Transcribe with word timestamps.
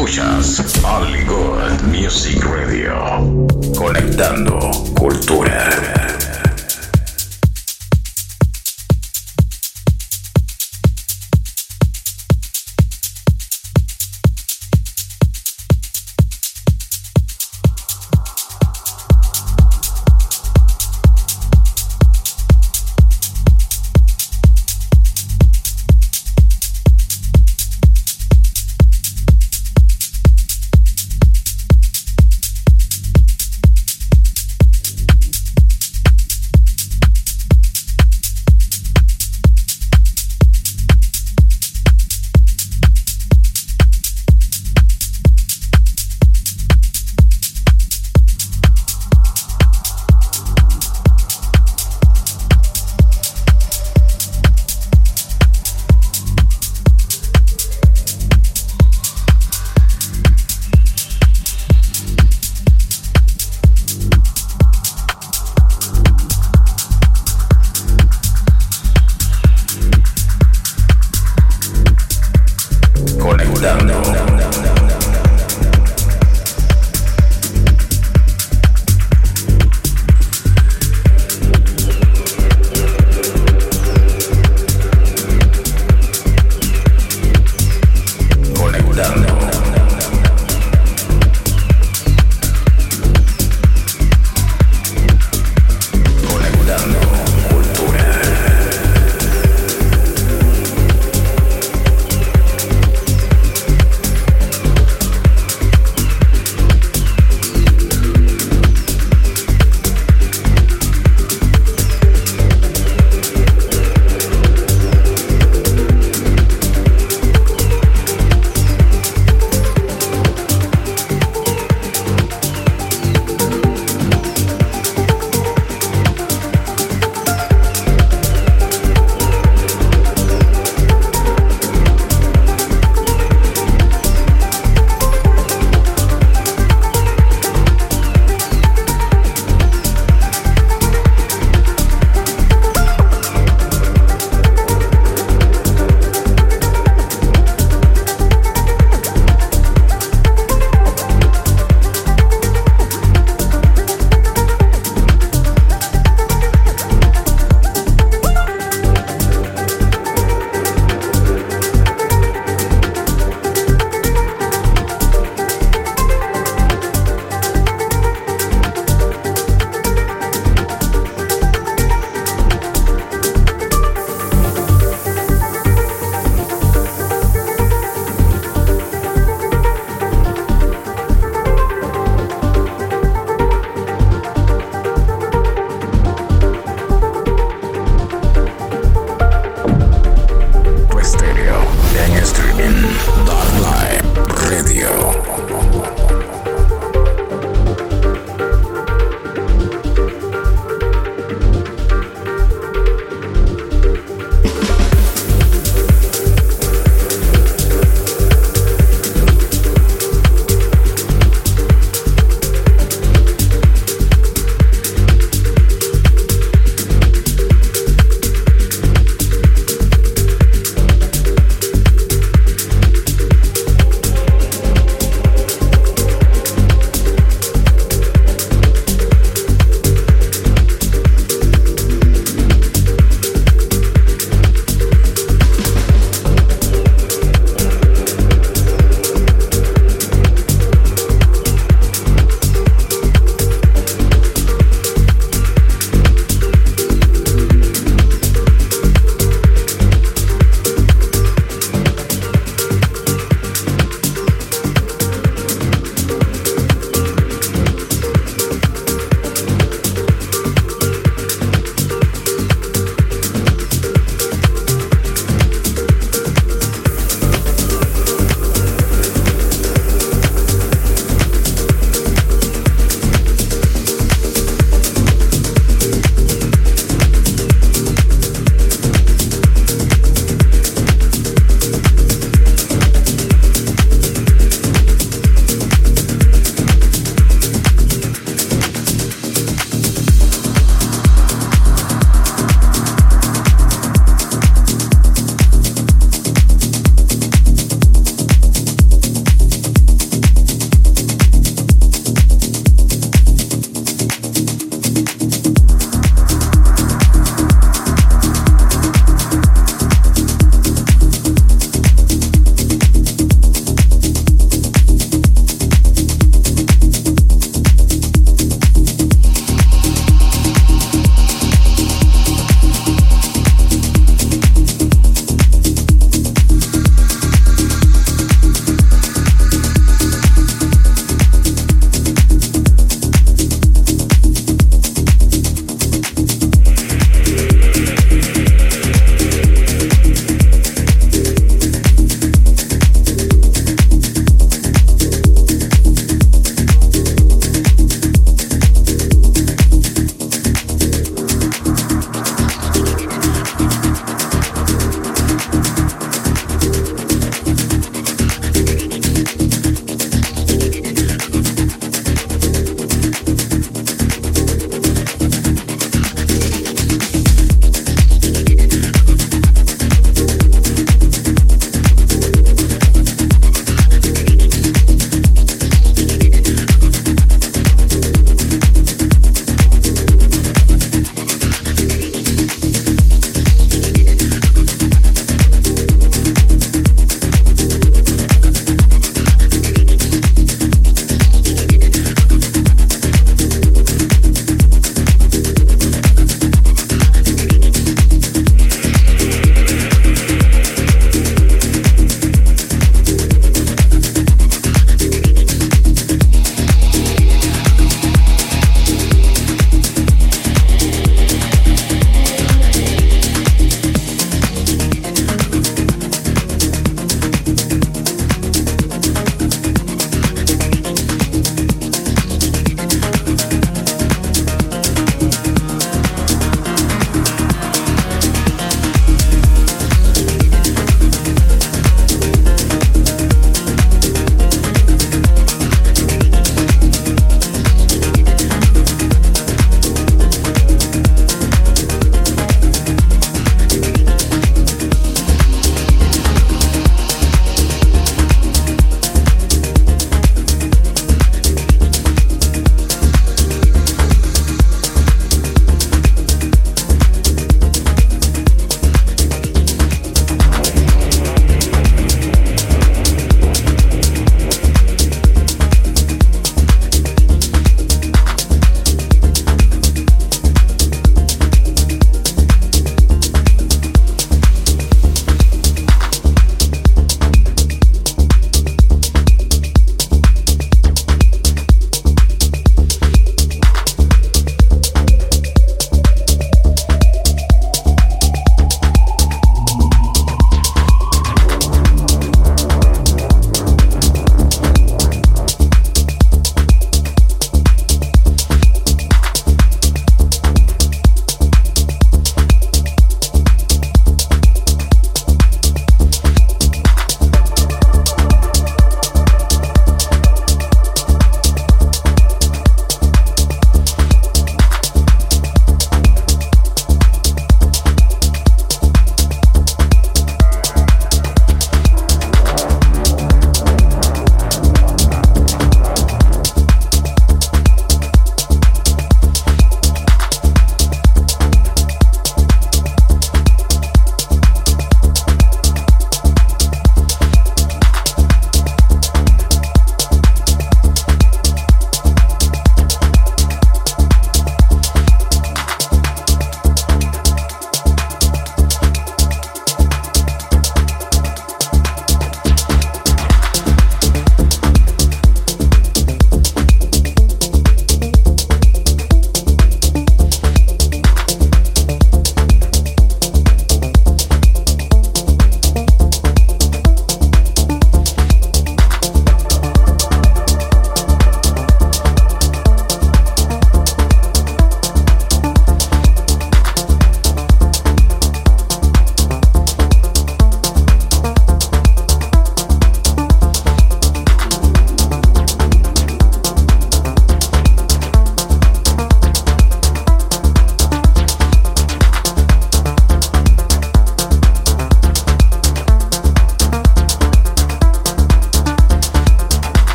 Escuchas 0.00 0.82
All 0.82 1.12
Good 1.26 1.82
Music 1.82 2.42
Radio. 2.42 3.46
Conectando 3.76 4.58
cultura. 4.94 6.09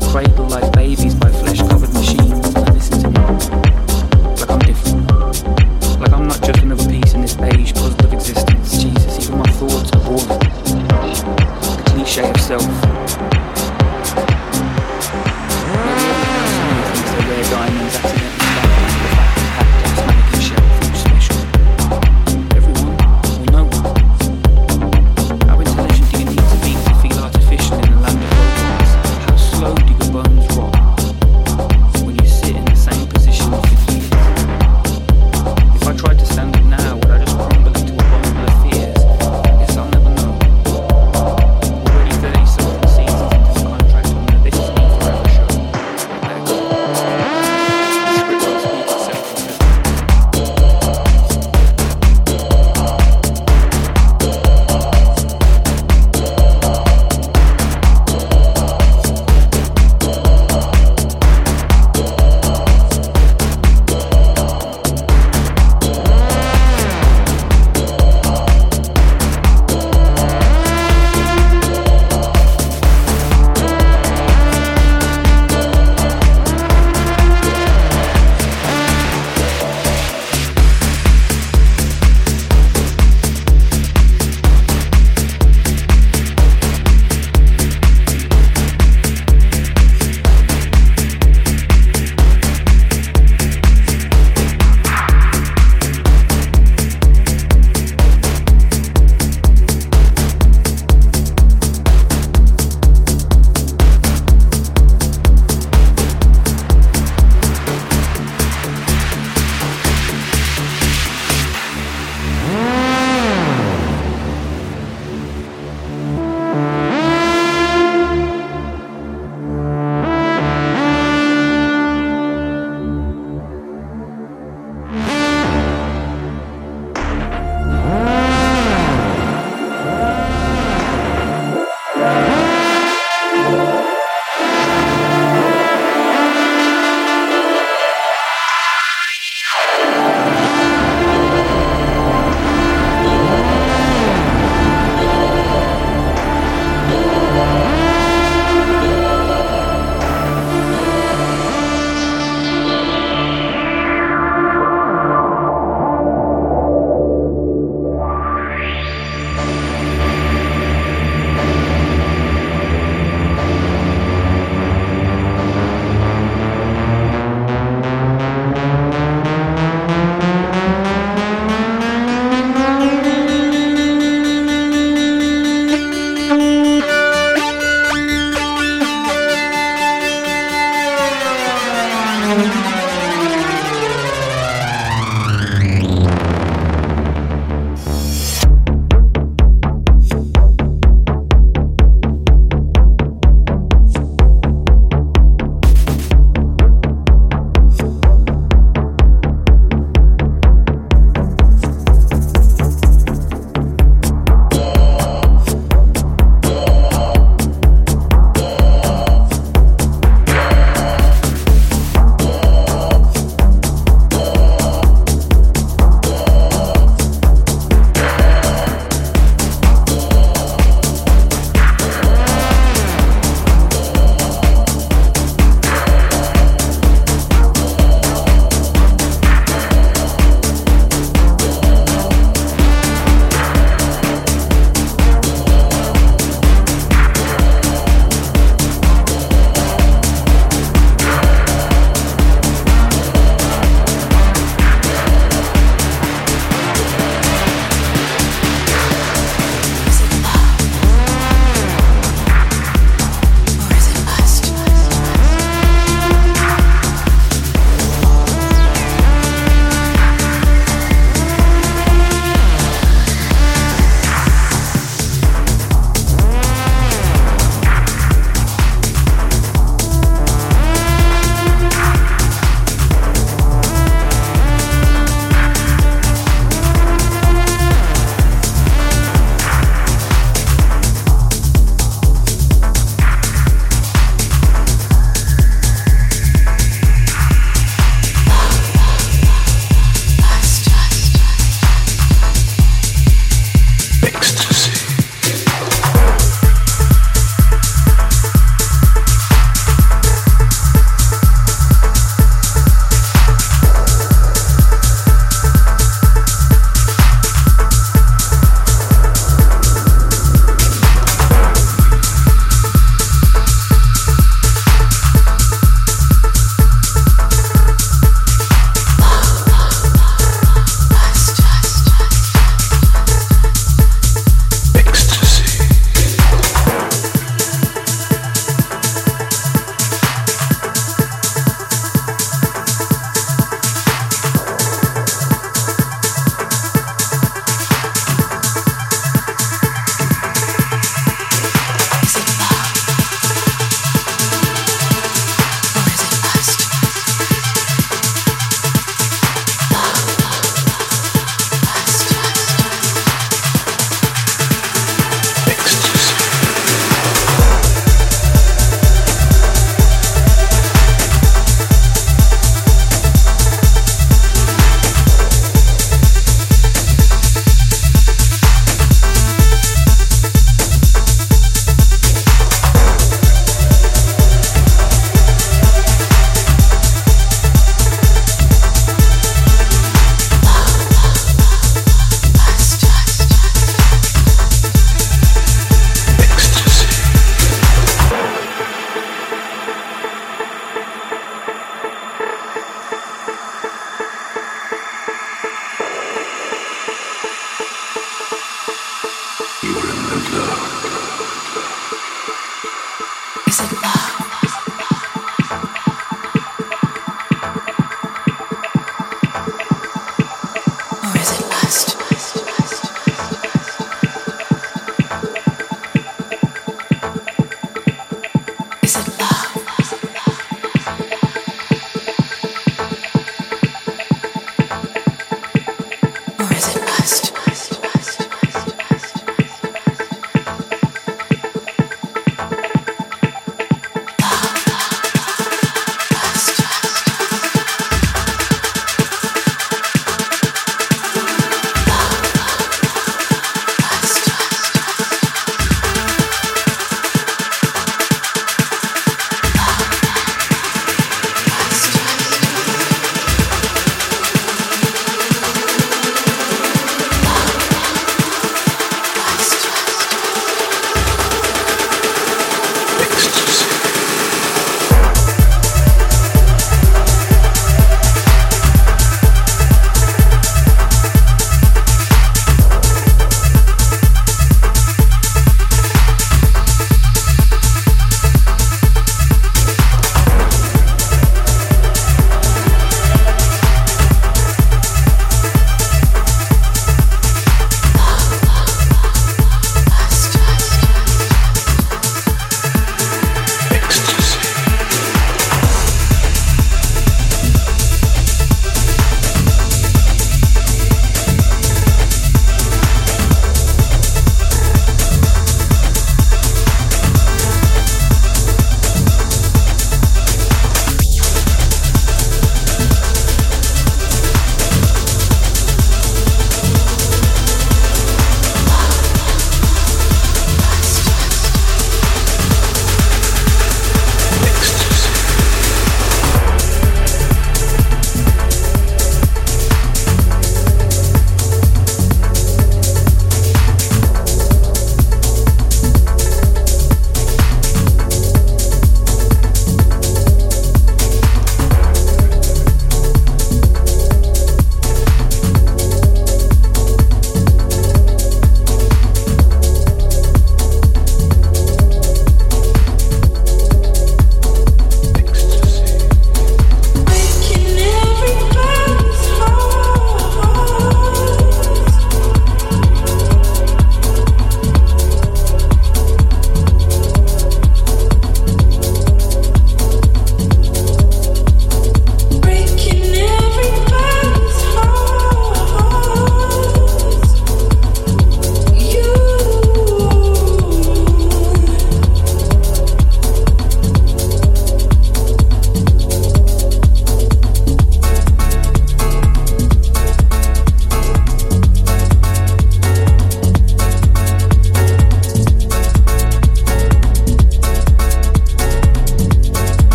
Cradled 0.00 0.50
like 0.50 0.72
babies 0.72 1.14
by 1.14 1.30
flesh 1.30 1.60
covered 1.60 1.92
machines. 1.94 2.47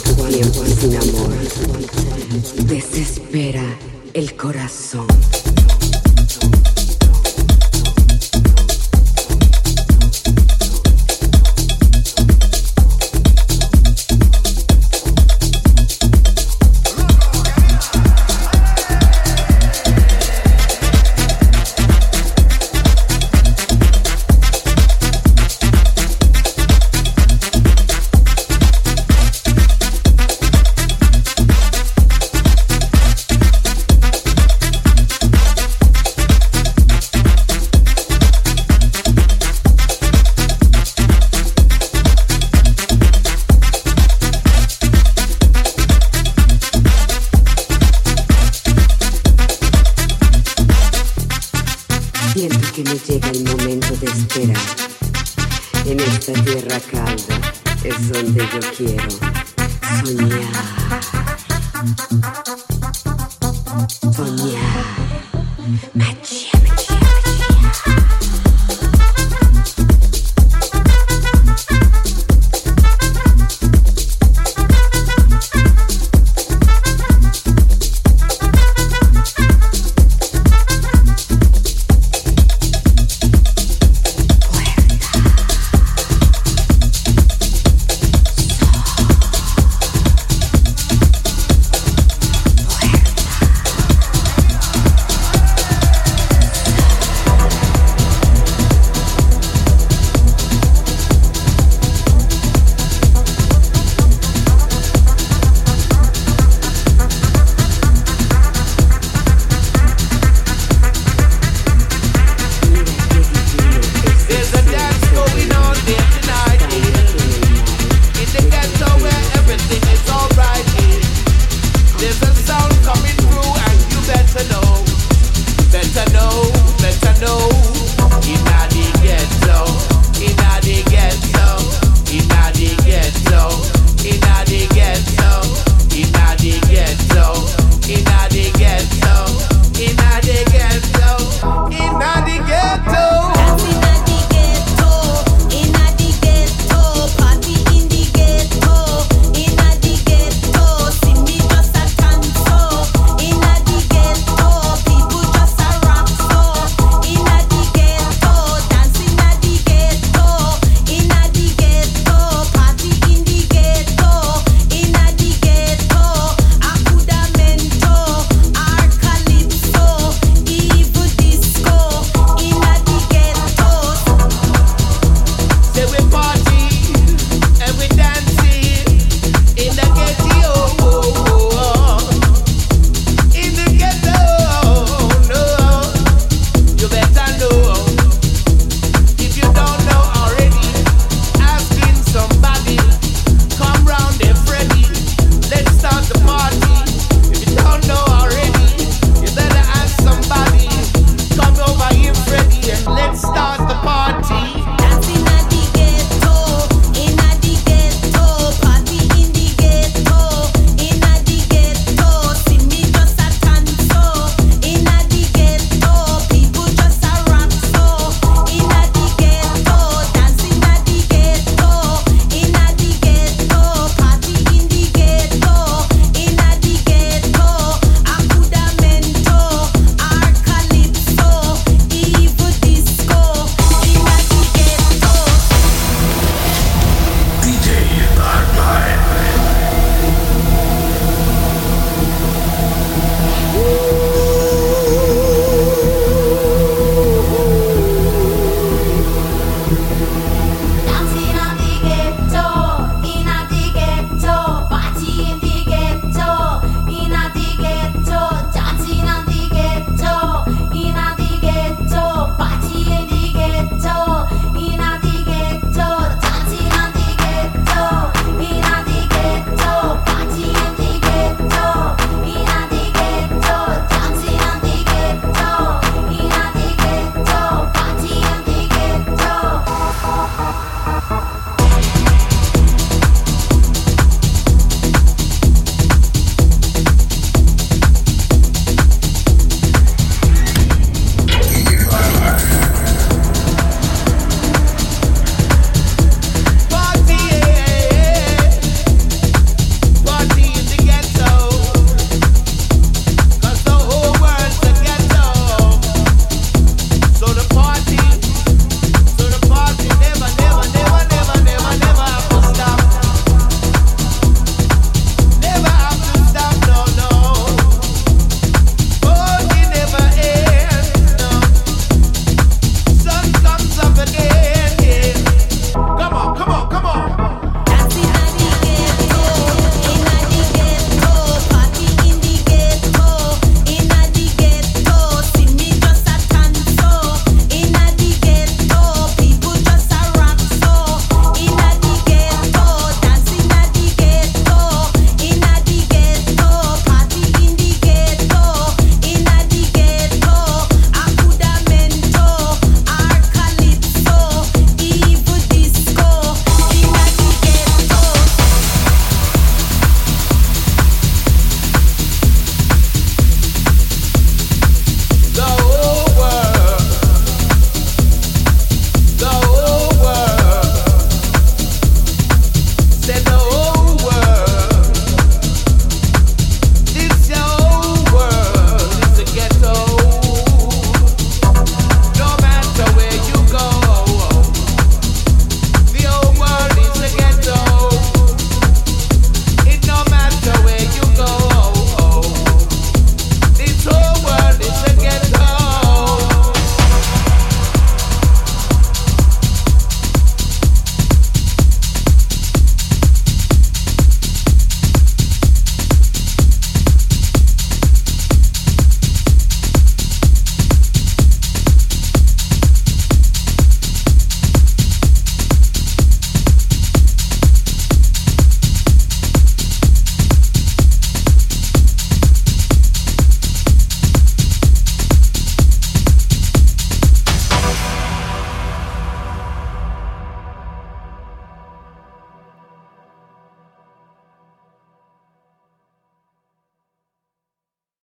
Tiempo 0.00 0.64
sin 0.80 0.96
amor, 0.96 1.32
desespera 2.66 3.62
el 4.12 4.34
corazón. 4.36 5.06